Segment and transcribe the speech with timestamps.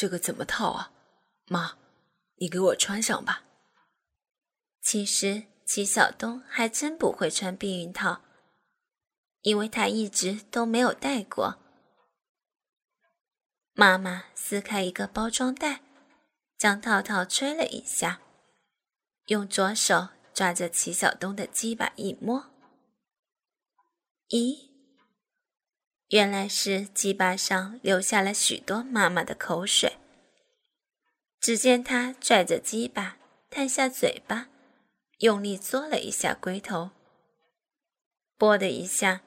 [0.00, 0.94] 这个怎么套啊？
[1.44, 1.76] 妈，
[2.36, 3.44] 你给我穿上吧。
[4.80, 8.22] 其实齐晓东还真不会穿避孕套，
[9.42, 11.58] 因为他一直都没有戴过。
[13.74, 15.82] 妈妈撕开一个包装袋，
[16.56, 18.22] 将套套吹了一下，
[19.26, 22.46] 用左手抓着齐晓东的鸡巴一摸，
[24.30, 24.69] 咦，
[26.10, 29.96] 原来是鸡巴上留下了许多妈妈的口水。
[31.40, 33.16] 只见他拽着鸡巴，
[33.48, 34.48] 探下嘴巴，
[35.18, 36.90] 用力嘬了一下龟头，
[38.36, 39.22] 啵的一下，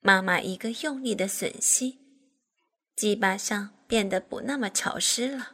[0.00, 1.98] 妈妈一个用力的吮吸，
[2.94, 3.72] 鸡巴上。
[3.88, 5.52] 变得不那么潮湿了。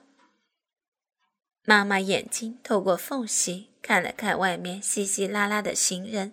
[1.65, 6.33] 妈妈眼睛透过缝隙看了看外面稀稀拉拉的行人，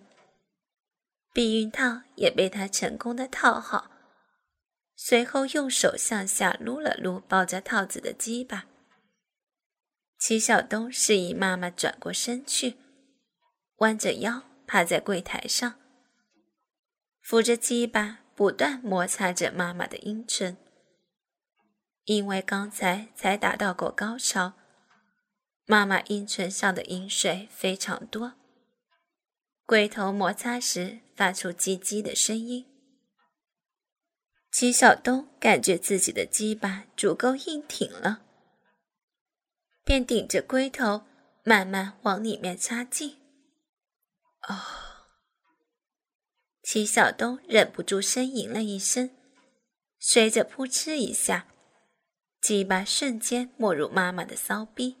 [1.34, 3.90] 避孕套也被她成功的套好，
[5.02, 8.66] 随后用手向下撸了撸抱着套子的鸡巴。
[10.18, 12.76] 齐晓东示意妈妈转过身去，
[13.76, 15.80] 弯着腰趴在柜台上，
[17.22, 20.58] 扶着鸡巴不断摩擦着妈妈的阴唇。
[22.04, 24.52] 因为刚才才达到过高潮，
[25.64, 28.34] 妈妈阴唇上的阴水非常多，
[29.64, 32.69] 龟头摩擦时发出叽叽的声音。
[34.50, 38.22] 齐晓东感觉自己的鸡巴足够硬挺了，
[39.84, 41.02] 便顶着龟头
[41.44, 43.16] 慢慢往里面插进。
[44.48, 44.56] 哦，
[46.62, 49.10] 齐晓东忍不住呻吟了一声，
[50.00, 51.46] 随着扑哧一下。
[52.40, 54.96] 鸡巴瞬间没入妈妈的骚逼，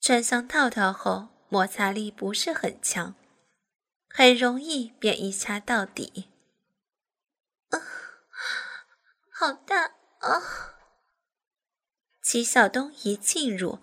[0.00, 3.16] 穿上套套后，摩擦力不是很强，
[4.08, 6.29] 很容易便一插到底。
[7.70, 7.82] 啊，
[9.32, 10.76] 好大啊！
[12.22, 13.80] 齐晓东一进入，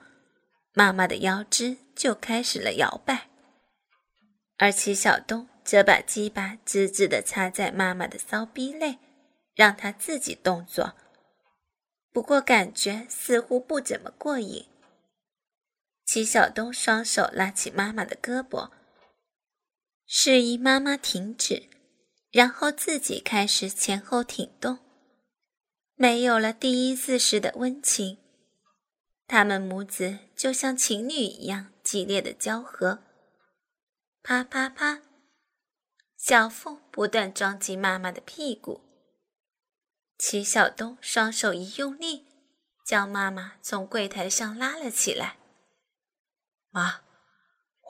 [0.73, 3.29] 妈妈的腰肢就开始了摇摆，
[4.57, 8.99] 而齐晓东则把鸡巴直直的插在妈妈的骚逼内，
[9.53, 10.95] 让她自己动作。
[12.13, 14.67] 不过感觉似乎不怎么过瘾。
[16.05, 18.71] 齐晓东双手拉起妈妈的胳膊，
[20.05, 21.69] 示意妈妈停止，
[22.31, 24.79] 然后自己开始前后挺动。
[25.95, 28.19] 没有了第一次时的温情，
[29.25, 33.03] 他们母子就像情侣一样激烈的交合。
[34.21, 35.01] 啪啪啪，
[36.17, 38.81] 小腹不断撞击妈妈的屁股。
[40.19, 42.25] 齐晓东双手一用力，
[42.85, 45.37] 将妈妈从柜台上拉了起来。
[46.69, 47.01] 妈，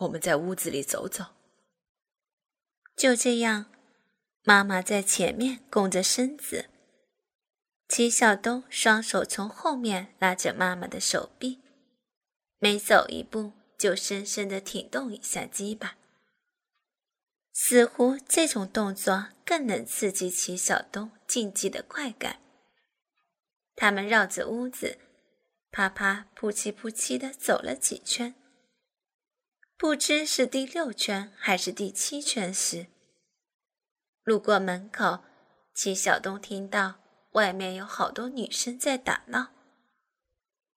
[0.01, 1.25] 我们在屋子里走走。
[2.95, 3.71] 就这样，
[4.47, 6.69] 妈妈在前面弓着身子，
[7.89, 11.59] 齐晓东双手从后面拉着妈妈的手臂，
[12.57, 15.97] 每走一步就深深的挺动一下鸡巴。
[17.51, 22.39] 似乎这种动作更能刺激齐晓东禁忌的快感。
[23.75, 24.97] 他们绕着屋子，
[25.71, 28.33] 啪啪扑哧扑哧的走了几圈。
[29.77, 32.87] 不知是第六圈还是第七圈时，
[34.27, 35.23] 路过门口，
[35.73, 36.95] 齐晓东听到
[37.31, 39.53] 外面有好多女生在打闹，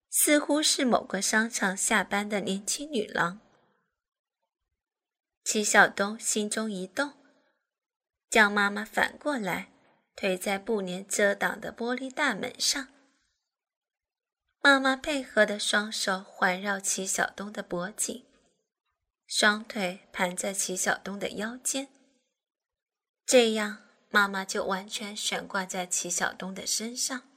[0.09, 3.41] 似乎是某个商场下班的年轻女郎。
[5.43, 7.15] 齐晓东心中一动，
[8.29, 9.73] 将妈妈反过来
[10.15, 12.87] 推在布帘遮挡的玻璃大门上。
[14.61, 18.25] 妈妈配合的双手环绕齐晓东的脖颈，
[19.27, 21.89] 双腿盘在齐晓东的腰间，
[23.31, 27.31] 这样妈妈就完全悬挂在齐晓东的身上。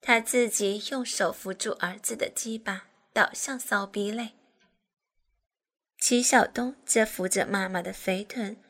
[0.00, 4.38] 他自己用手扶住儿子的鸡巴，倒向骚逼内。
[5.98, 8.62] 齐晓东则扶着妈妈的肥臀，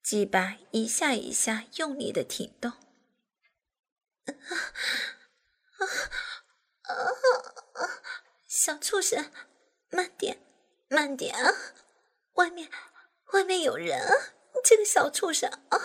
[0.00, 2.74] 鸡巴一下一下用力的挺动。
[8.46, 9.32] 小畜生，
[9.90, 10.38] 慢点，
[10.86, 11.52] 慢点啊！
[12.34, 12.70] 外面，
[13.32, 14.14] 外面有人啊！
[14.64, 15.78] 这个小畜生啊！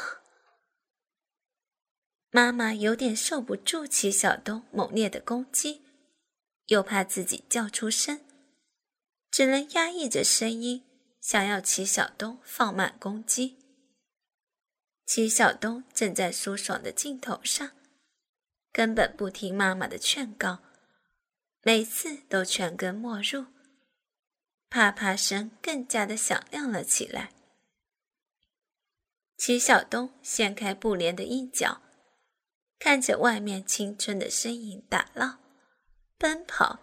[2.29, 5.83] 妈妈有点受不住齐晓东猛烈的攻击，
[6.68, 8.21] 又怕自己叫出声，
[9.31, 10.83] 只能压抑着声音。
[11.19, 13.57] 想要齐晓东放慢攻击。
[15.06, 17.71] 齐晓东正在舒爽的劲头上，
[18.71, 20.59] 根本不听妈妈的劝告，
[21.63, 23.47] 每次都全根没入，
[24.69, 27.33] 啪啪声更加的响亮了起来。
[29.38, 31.81] 齐晓东掀开布帘的一角，
[32.80, 35.38] 看着外面青春的身影打闹，
[36.18, 36.80] 奔跑。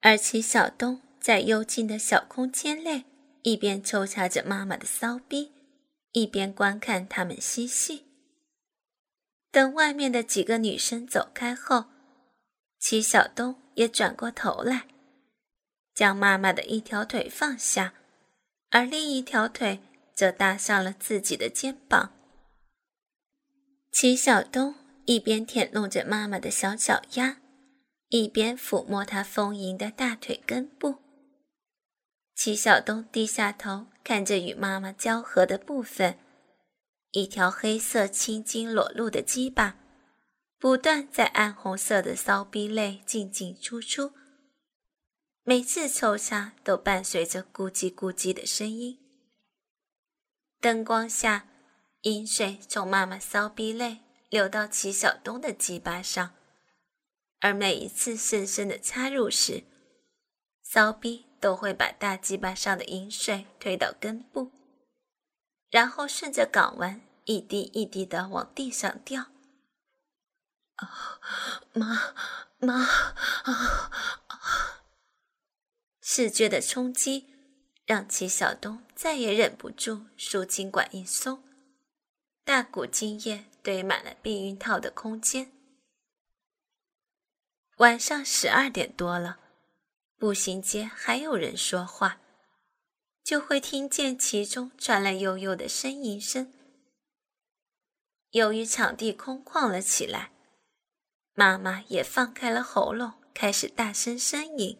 [0.00, 3.04] 而齐晓东在幽静的小空间内，
[3.42, 5.52] 一边抽插着妈妈的骚逼，
[6.10, 8.06] 一边观看他们嬉戏。
[9.52, 11.84] 等外面的几个女生走开后，
[12.80, 14.88] 齐晓东也转过头来，
[15.94, 17.94] 将妈妈的一条腿放下，
[18.70, 19.80] 而另一条腿
[20.14, 22.12] 则搭上了自己的肩膀。
[23.90, 24.74] 齐小东
[25.04, 27.38] 一边舔弄着妈妈的小脚丫。
[28.08, 30.96] 一边抚摸她丰盈的大腿根部，
[32.34, 36.18] 齐晓东低下头看着与妈妈交合的部分，
[37.12, 39.78] 一条黑色青筋裸露的鸡巴，
[40.58, 44.12] 不断在暗红色的骚逼内进进出出，
[45.42, 49.01] 每次抽插都伴随着咕叽咕叽的声音。
[50.62, 51.48] 灯光下，
[52.02, 54.00] 饮水从妈妈骚逼内
[54.30, 56.36] 流到齐晓东的鸡巴上。
[57.40, 59.64] 而每一次深深的插入时，
[60.62, 64.52] 骚逼都会把大鸡巴上的饮水推到根部，
[65.68, 69.32] 然后顺着睾丸一滴一滴的往地上掉。
[70.76, 71.20] 啊，
[71.72, 72.14] 妈
[72.58, 73.90] 妈啊！
[76.00, 77.31] 视觉的冲击
[77.92, 81.44] 让齐晓东再也忍不住，输精管一松，
[82.42, 85.52] 大股精液堆满了避孕套的空间。
[87.76, 89.38] 晚上十二点多了，
[90.16, 92.18] 步行街还有人说话，
[93.22, 96.50] 就会听见其中传来悠悠的呻吟声。
[98.30, 100.32] 由于场地空旷了起来，
[101.34, 104.78] 妈妈也放开了喉咙，开始大声呻吟，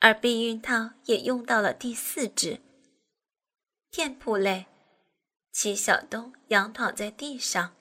[0.00, 2.60] 而避孕套也用到了第四支。
[3.90, 4.66] 店铺内，
[5.52, 7.76] 齐晓东仰躺在地上。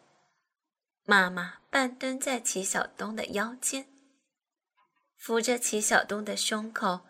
[1.05, 3.87] 妈妈半蹲在齐晓东的腰间，
[5.17, 7.01] 扶着齐晓东的胸口，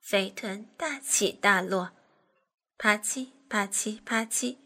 [0.00, 1.92] 肥臀大起大落，
[2.76, 4.58] 啪叽啪叽啪叽，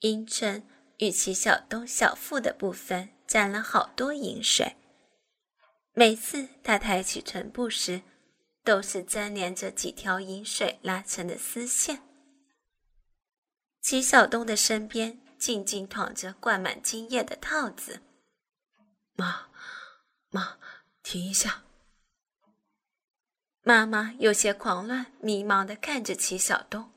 [0.00, 0.66] 阴唇
[0.98, 4.76] 与齐晓东小腹的部分沾了好多饮水。
[5.92, 8.02] 每次他抬起臀部时，
[8.64, 12.02] 都是粘连着几条饮水拉成的丝线。
[13.80, 15.20] 齐晓东的身边。
[15.36, 18.00] 静静躺着灌满精液的套子。
[19.12, 19.50] 妈，
[20.30, 20.58] 妈，
[21.02, 21.64] 停一下。
[23.60, 26.90] 妈妈有些狂乱、迷茫的看着齐晓东。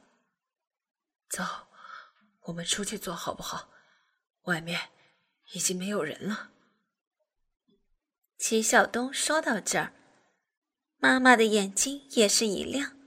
[1.27, 1.43] 走，
[2.43, 3.69] 我们出去坐好不好？
[4.43, 4.91] 外面
[5.51, 6.51] 已经没有人了。
[8.37, 9.91] 齐晓东说到这儿，
[10.99, 12.97] 妈妈的眼睛也是一亮，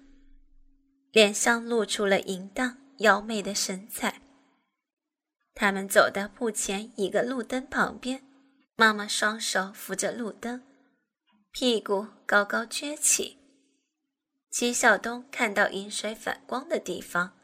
[1.11, 4.23] 脸上露出了淫荡妖媚的神采。
[5.55, 8.23] 他们走到铺前一个路灯旁边，
[8.77, 10.63] 妈妈双手扶着路灯，
[11.51, 13.39] 屁股高高撅起。
[14.51, 17.37] 齐晓东看到饮水反光的地方，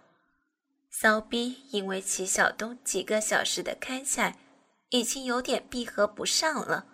[0.88, 4.38] 骚逼因为齐晓东几个小时的开采，
[4.90, 6.86] 已经有点闭合不上了。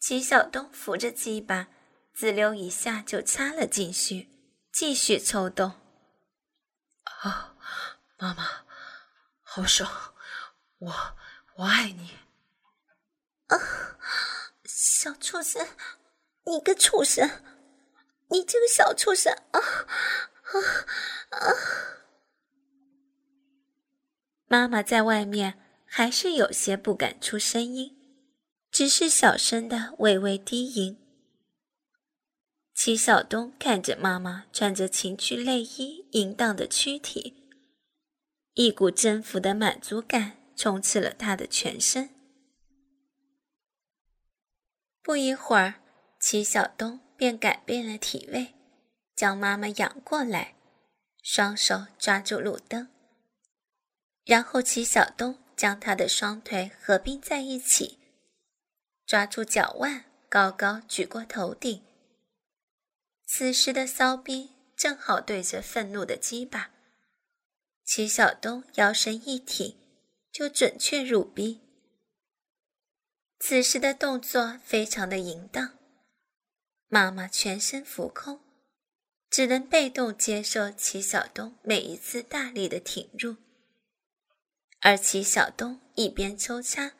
[0.00, 1.68] 齐晓东扶着鸡巴，
[2.14, 4.30] 滋溜一下就插了进去，
[4.72, 5.72] 继续抽动。
[7.22, 7.56] 啊，
[8.18, 8.64] 妈妈。
[9.42, 10.14] 好爽，
[10.78, 11.16] 我
[11.56, 12.10] 我爱你。
[13.46, 13.56] 啊，
[14.64, 15.66] 小畜生，
[16.46, 17.42] 你个畜生，
[18.30, 20.54] 你这个小畜生啊啊
[21.30, 21.38] 啊！
[24.46, 27.96] 妈妈在外面还是有些不敢出声音，
[28.70, 31.03] 只是小声的微微低吟。
[32.74, 37.34] 齐晓东看着妈妈穿着情趣内衣淫荡的躯体。
[38.54, 42.10] 一股征服的满足感充斥了他的全身。
[45.02, 45.74] 不一会儿，
[46.18, 48.54] 齐晓东便改变了体位，
[49.14, 50.54] 将妈妈仰过来，
[51.22, 52.88] 双手抓住路灯。
[54.24, 57.98] 然后，齐晓东将他的双腿合并在一起，
[59.06, 61.82] 抓住脚腕，高高举过头顶。
[63.36, 66.70] 此时的骚逼正好对着愤怒的鸡巴。
[67.84, 69.76] 齐晓东腰身一挺，
[70.30, 71.60] 就准确入逼。
[73.40, 75.76] 此时的动作非常的淫荡，
[76.86, 78.38] 妈妈全身浮空，
[79.28, 83.34] 只能被动接受齐晓东每一次大力的挺入。
[84.78, 86.92] 而齐晓东一边抽插，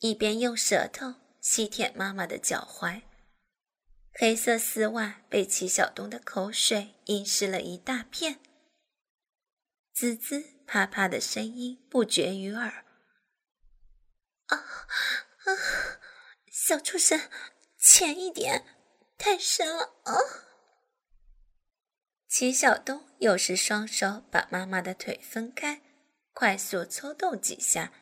[0.00, 3.00] 一边用舌头吸舔妈妈的脚踝，
[4.14, 8.40] 黑色丝袜被齐晓东的口水浸湿了一大片。
[9.92, 12.84] 滋滋啪啪的声音不绝于耳。
[14.46, 16.00] 啊啊！
[16.50, 17.30] 小畜生，
[17.78, 18.64] 浅一点，
[19.16, 20.14] 太深了啊！
[22.28, 25.82] 齐晓东又是双手把妈妈的腿分开，
[26.32, 27.92] 快速抽动几下，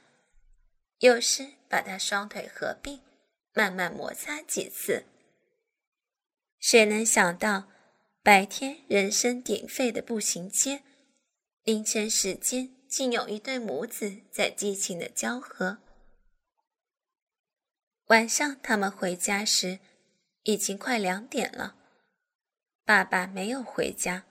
[0.98, 3.00] 又是把她双腿合并，
[3.52, 5.04] 慢慢摩擦几次。
[6.60, 7.70] 谁能想到，
[8.22, 10.82] 白天人声鼎沸的步行街，
[11.64, 15.78] 凌晨时间竟有一对母子在激情的交合。
[18.08, 19.78] 晚上他们回家时，
[20.42, 21.76] 已经快两点了。
[22.84, 24.26] 爸爸没有回家，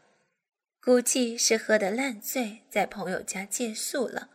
[0.80, 4.30] 估计是喝得烂醉，在朋友家借宿了。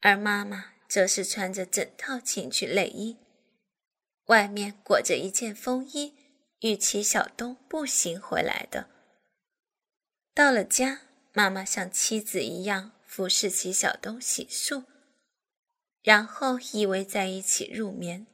[0.00, 3.18] 而妈妈则是穿着整套情趣内衣，
[4.26, 6.14] 外面裹着一件风衣。
[6.60, 8.88] 与齐晓东步行回来的。
[10.34, 11.02] 到了家，
[11.32, 14.84] 妈妈像妻子一样服侍齐晓东洗漱，
[16.02, 18.26] 然后依偎在一起入眠。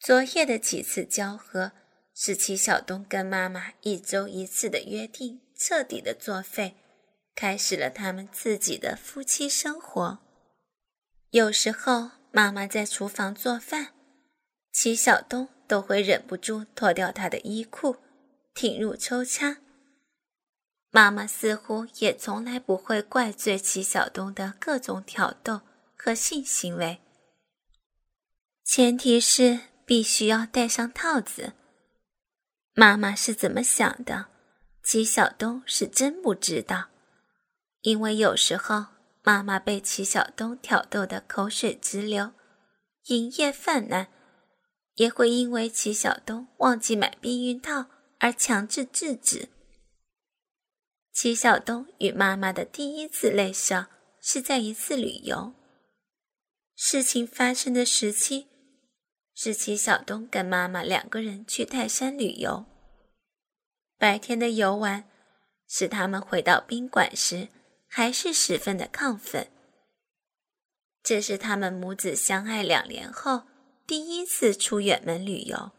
[0.00, 1.72] 昨夜的几次交合，
[2.14, 6.76] 使齐晓东跟妈妈一周一次的约定彻底的作废，
[7.34, 10.18] 开始了他们自己的夫妻生活。
[11.30, 13.94] 有时候，妈妈在厨房做饭，
[14.80, 15.48] 齐晓东。
[15.68, 17.98] 都会忍不住脱掉他的衣裤，
[18.54, 19.58] 挺入抽插。
[20.90, 25.60] 妈妈似乎也从来不会怪罪齐晓东的各种挑逗
[25.94, 27.02] 和性行为，
[28.64, 31.52] 前提是必须要戴上套子。
[32.72, 34.28] 妈妈是怎么想的，
[34.82, 36.88] 齐晓东是真不知道，
[37.82, 38.86] 因为有时候
[39.22, 42.32] 妈妈被齐晓东挑逗的口水直流，
[43.08, 44.08] 营业泛滥。
[44.98, 47.86] 也会因为齐晓东忘记买避孕套
[48.18, 49.48] 而强制制止。
[51.12, 53.86] 齐晓东与妈妈的第一次泪笑
[54.20, 55.54] 是在一次旅游。
[56.74, 58.48] 事情发生的时期
[59.34, 62.66] 是齐晓东跟妈妈两个人去泰山旅游。
[63.96, 65.08] 白天的游玩
[65.68, 67.48] 使他们回到宾馆时
[67.86, 69.48] 还是十分的亢奋。
[71.04, 73.44] 这是他们母子相爱两年后。
[73.88, 75.72] 第一次出远门旅游，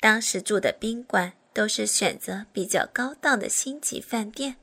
[0.00, 4.56] 当时住的宾馆都是选择比较高档的星级饭店。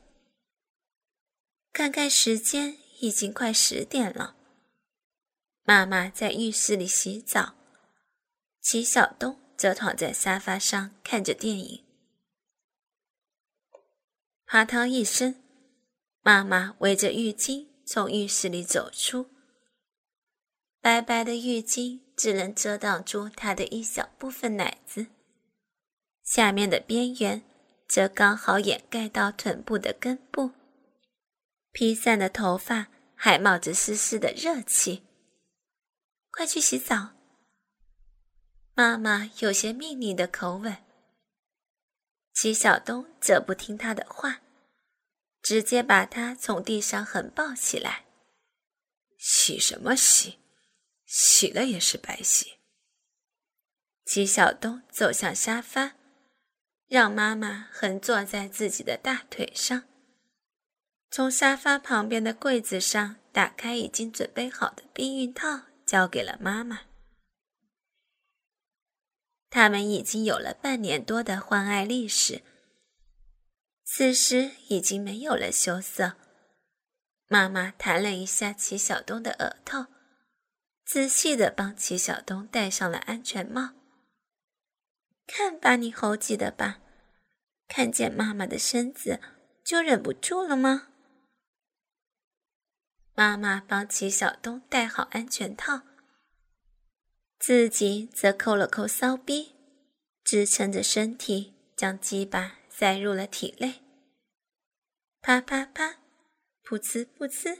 [1.71, 4.35] 看看时间，已经快十点了。
[5.61, 7.53] 妈妈在浴室里洗澡，
[8.59, 11.85] 齐晓东则躺在沙发上看着电影。
[14.47, 15.43] 啪嗒一声，
[16.21, 19.29] 妈妈围着浴巾从浴室里走出。
[20.81, 25.07] 白白的浴巾只能遮挡住他的一小部分奶子，
[26.23, 27.43] 下面的边缘
[27.87, 30.51] 则刚好掩盖到臀部的根部。
[31.71, 35.03] 披散的头发还冒着丝丝的热气。
[36.31, 37.09] 快去洗澡！
[38.73, 40.77] 妈妈有些命令的口吻。
[42.33, 44.39] 齐晓东则不听他的话，
[45.41, 48.05] 直接把他从地上横抱起来。
[49.17, 50.39] 洗什么洗？
[51.09, 52.59] 洗了也是白洗。
[54.05, 55.95] 齐晓东走向沙发，
[56.87, 59.85] 让妈妈横坐在自己的大腿上，
[61.09, 66.81] 从沙发旁边的柜子上打开已经准备好的避孕套，交给了妈妈。
[69.49, 72.43] 他们已经有了半年多的欢爱历史，
[73.83, 76.17] 此时已经没有了羞涩。
[77.27, 79.87] 妈妈弹了一下齐晓东的额头。
[80.89, 83.75] 仔细的帮齐晓东戴上了安全帽。
[85.27, 86.79] 看把你猴急的吧，
[87.67, 89.21] 看见妈妈的身子
[89.63, 90.87] 就忍不住了吗？
[93.13, 95.83] 妈妈帮齐晓东戴好安全套，
[97.37, 99.53] 自己则扣了扣骚逼，
[100.23, 103.83] 支撑着身体，将鸡巴塞入了体内。
[105.21, 105.99] 啪啪啪，
[106.63, 107.59] 噗呲噗呲。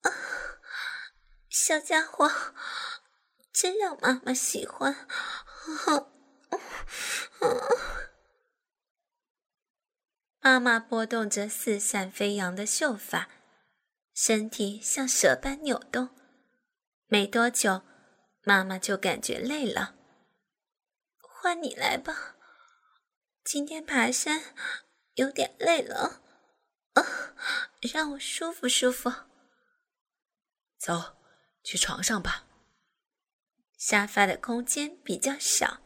[0.00, 0.10] 啊
[1.60, 2.30] 小家伙，
[3.52, 5.08] 真让妈妈喜欢！
[10.38, 13.28] 妈妈拨动着四散飞扬的秀发，
[14.14, 16.10] 身体像蛇般扭动。
[17.08, 17.82] 没多久，
[18.44, 19.96] 妈妈就感觉累了。
[21.18, 22.36] 换你来吧，
[23.42, 24.54] 今天爬山
[25.14, 26.22] 有点累了，
[26.94, 27.34] 啊，
[27.92, 29.12] 让我舒服舒服。
[30.78, 31.17] 走。
[31.68, 32.46] 去床上吧。
[33.76, 35.82] 沙发的空间比较小，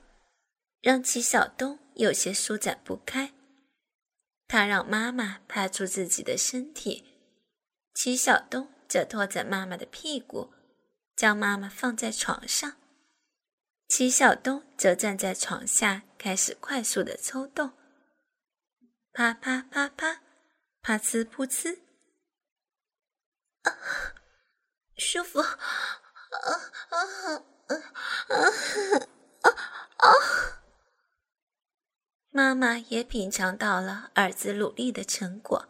[0.80, 3.34] 让齐晓东有些舒展不开。
[4.46, 7.04] 他让妈妈趴出自己的身体，
[7.94, 10.54] 齐晓东则拖着妈妈的屁股，
[11.16, 12.76] 将妈妈放在床上，
[13.88, 17.72] 齐晓东则站在床下，开始快速的抽动，
[19.12, 20.22] 啪啪啪啪，
[20.80, 21.80] 啪呲噗呲，
[23.62, 23.74] 啊，
[25.02, 25.50] 舒服，啊
[26.90, 26.96] 啊
[27.66, 27.74] 啊
[28.28, 29.50] 啊
[29.96, 30.62] 啊！
[32.30, 35.68] 妈妈也品尝到了儿子努力的成果，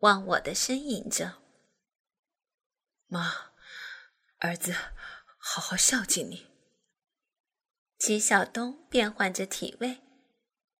[0.00, 1.38] 忘我的呻吟着
[3.06, 3.52] ：“妈，
[4.38, 4.74] 儿子
[5.38, 6.48] 好好孝敬你。”
[7.98, 10.02] 齐晓东变换着体位，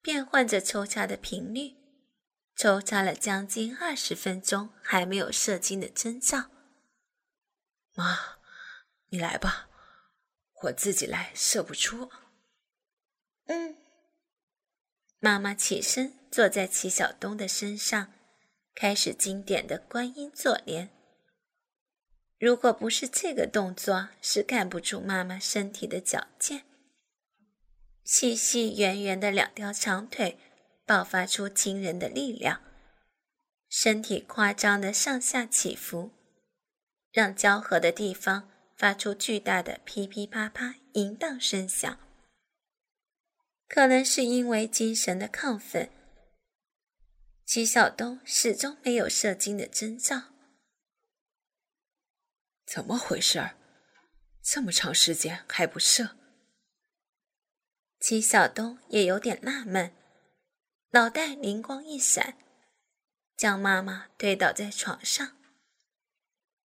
[0.02, 1.76] 变换着抽插的频率，
[2.56, 6.51] 抽插了将近二十分钟，还没有射精的征兆。
[7.94, 8.38] 妈，
[9.08, 9.68] 你来吧，
[10.62, 12.10] 我自己来射不出。
[13.46, 13.76] 嗯。
[15.18, 18.12] 妈妈起身坐在齐晓东的身上，
[18.74, 20.90] 开始经典的观音坐莲。
[22.38, 26.64] 如果不是这个动作，是看不出妈妈身体的矫健。
[28.04, 30.40] 细细圆圆的两条长腿
[30.84, 32.60] 爆发出惊人的力量，
[33.68, 36.10] 身体夸张的上下起伏，
[37.12, 41.98] 让交合的地方发出巨大的噼噼啪啪淫荡声响。
[43.68, 45.90] 可能是因为精神的亢奋，
[47.44, 50.32] 齐晓东始终没有射精的征兆。
[52.66, 53.56] 怎么回事儿？
[54.42, 56.16] 这么长时间还不射？
[58.00, 59.94] 齐晓东也有点纳闷，
[60.90, 62.36] 脑袋灵光一闪，
[63.36, 65.36] 将妈妈推倒在床上，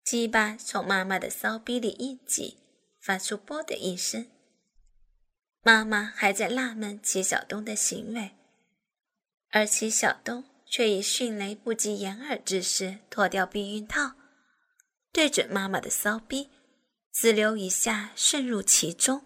[0.10, 2.60] 鸡巴从妈妈的骚逼里一挤，
[2.98, 4.32] 发出“啵”的一声。
[5.64, 8.32] 妈妈还在纳闷齐晓东的行为，
[9.50, 14.14] 而齐晓东却以迅雷不及掩耳之势脱掉避孕套，
[15.12, 16.52] 对准妈妈的骚逼，
[17.12, 19.26] 自留一下渗入其中。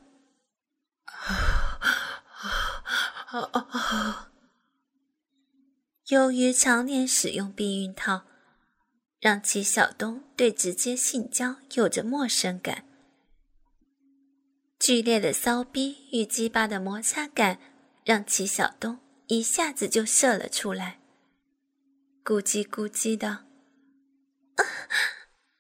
[6.07, 8.23] 由于常年使用避孕套，
[9.21, 12.83] 让齐晓东对直接性交有着陌生感。
[14.79, 17.59] 剧烈的骚逼与鸡巴的摩擦感，
[18.03, 20.99] 让齐晓东一下子就射了出来。
[22.25, 24.65] 咕叽咕叽的，啊！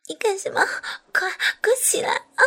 [0.07, 0.65] 你干什么？
[1.13, 1.29] 快
[1.61, 2.41] 快起来啊！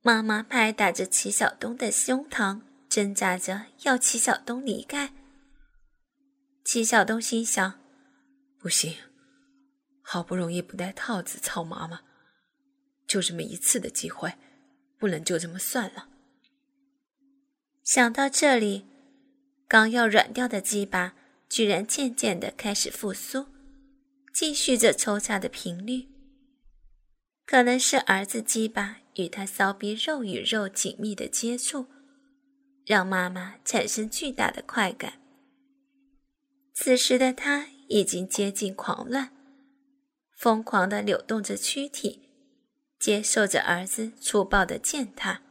[0.00, 5.12] 妈妈拍打着齐晓东的胸膛，挣扎着要齐晓东离开。
[6.64, 7.78] 齐晓东心想：
[8.58, 8.96] 不行，
[10.12, 12.00] 好不容易不戴套子操妈妈，
[13.06, 14.34] 就这么一次的机会。
[14.98, 16.08] 不能就这么算了。
[17.84, 18.86] 想到这里，
[19.68, 21.14] 刚要软掉的鸡巴
[21.48, 23.46] 居然渐渐的开始复苏，
[24.34, 26.08] 继续着抽插的频率。
[27.46, 31.86] 可能是儿子鸡巴与他骚逼肉与肉紧密的接触，
[32.84, 35.20] 让妈妈产生巨大的快感。
[36.74, 39.32] 此时的他已经接近狂乱，
[40.40, 42.26] 疯狂的扭动着躯体。
[42.98, 45.42] 接受着儿子粗暴的践踏，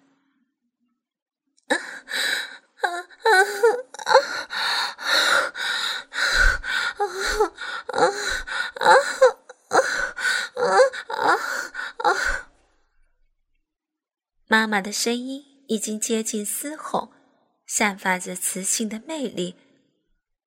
[14.47, 17.12] 妈妈的声音已经接近嘶吼，
[17.67, 19.56] 散发着磁性的魅力。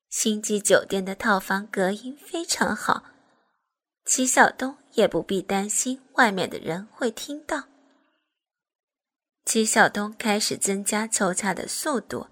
[0.09, 3.12] 星级酒店的套房隔音非常好，
[4.05, 4.77] 齐晓东。
[4.95, 7.65] 也不必担心外面的人会听到。
[9.45, 12.27] 齐晓东开始增加抽插的速度，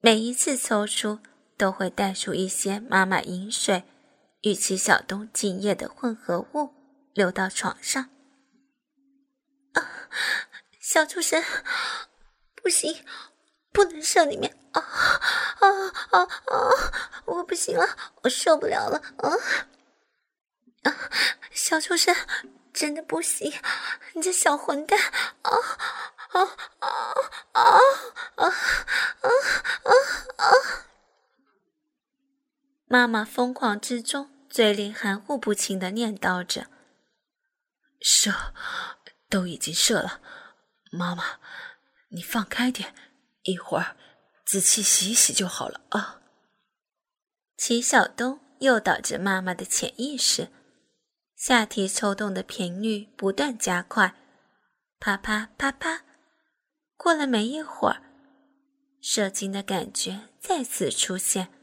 [0.00, 1.20] 每一次抽出
[1.56, 3.84] 都会带出一些妈妈饮水
[4.42, 6.74] 与齐晓东精液的混合物
[7.14, 8.10] 流到床上。
[9.72, 10.10] 啊，
[10.80, 11.42] 小畜生，
[12.62, 13.04] 不行，
[13.72, 14.54] 不能射里面！
[14.72, 15.68] 啊啊
[16.10, 16.30] 啊啊！
[17.24, 17.86] 我不行了，
[18.22, 18.98] 我受不了了！
[19.16, 19.32] 啊！
[20.82, 21.10] 啊，
[21.50, 22.14] 小畜生，
[22.72, 23.52] 真的不行！
[24.14, 24.98] 你这小混蛋！
[25.42, 25.50] 啊
[26.30, 26.40] 啊
[26.78, 26.88] 啊
[27.52, 27.62] 啊
[28.36, 29.92] 啊啊
[30.36, 30.44] 啊！
[32.86, 36.68] 妈妈疯狂之中，嘴里含糊不清的念叨着
[38.00, 38.32] ：“射，
[39.28, 40.20] 都已经射了。
[40.92, 41.38] 妈妈，
[42.10, 42.94] 你放开点，
[43.42, 43.96] 一会儿
[44.46, 46.22] 仔细洗洗就好了啊。”
[47.58, 50.50] 齐晓东诱导着妈妈的潜意识。
[51.38, 54.12] 下体抽动的频率不断加快，
[54.98, 56.02] 啪啪啪啪。
[56.96, 58.02] 过了没一会儿，
[59.00, 61.54] 射精的感觉再次出现。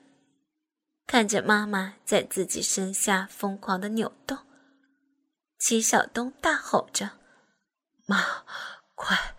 [1.06, 4.38] 看着妈妈在自己身下疯狂的扭动，
[5.60, 7.20] 齐晓东大吼着。
[8.06, 8.46] 妈，
[8.96, 9.36] 快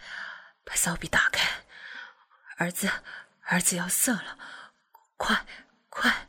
[0.66, 1.64] 把骚逼打开，
[2.59, 2.90] 儿子，
[3.44, 4.38] 儿子要射了，
[5.16, 5.46] 快
[5.88, 6.29] 快！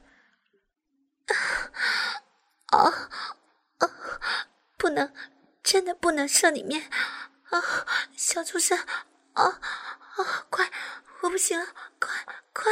[1.27, 1.35] 啊
[2.67, 3.26] 啊，
[4.87, 5.11] 不能，
[5.61, 6.89] 真的不能射里面
[7.49, 7.61] 啊！
[8.15, 8.77] 小畜生，
[9.33, 10.71] 啊啊，快，
[11.23, 11.65] 我不行了，
[11.99, 12.09] 快
[12.53, 12.71] 快！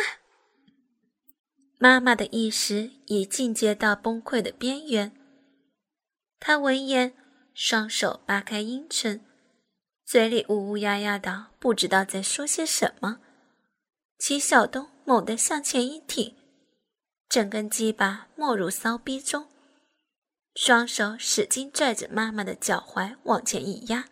[1.77, 5.11] 妈妈的意识已进阶到崩溃的边缘，
[6.39, 7.13] 她闻言，
[7.53, 9.25] 双手扒开阴唇。
[10.05, 13.19] 嘴里呜呜呀呀的，不知道在说些什么。
[14.17, 16.33] 齐晓东猛地向前一挺，
[17.27, 19.49] 整根鸡巴没入骚逼中，
[20.55, 24.05] 双手使劲拽着妈妈的脚踝往前一压，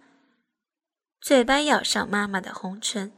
[1.22, 3.14] 嘴巴咬上妈妈的红唇，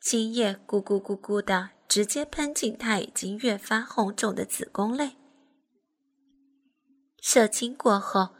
[0.00, 5.16] 精液咕咕咕咕的直接喷进她已经越发红肿的子宫内。
[7.20, 8.36] 射精过后，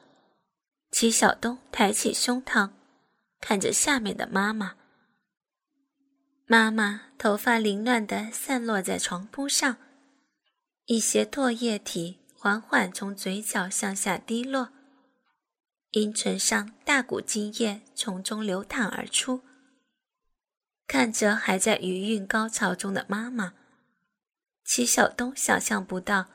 [0.93, 2.71] 齐晓东抬起胸膛。
[3.39, 4.77] 看着下面的妈妈，
[6.47, 9.77] 妈妈头发凌乱的散落在床铺上，
[10.87, 14.69] 一些唾液体缓缓从嘴角向下滴落，
[15.91, 19.43] 阴唇上大股精液从中流淌而出。
[20.87, 23.55] 看着还在余韵高潮中的妈妈，
[24.65, 26.29] 齐晓东想象不到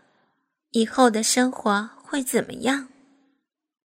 [0.71, 2.89] 以后的生活会怎么样。